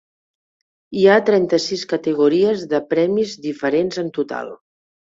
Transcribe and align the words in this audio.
Hi 1.01 1.05
ha 1.09 1.17
trenta-sis 1.27 1.85
categories 1.93 2.67
de 2.73 2.83
premis 2.95 3.39
diferents 3.49 4.07
en 4.07 4.15
total. 4.21 4.57